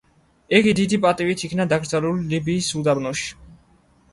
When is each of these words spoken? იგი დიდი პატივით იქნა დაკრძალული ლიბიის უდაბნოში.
იგი 0.59 0.71
დიდი 0.79 0.97
პატივით 1.03 1.43
იქნა 1.49 1.67
დაკრძალული 1.75 2.27
ლიბიის 2.33 2.71
უდაბნოში. 2.81 3.29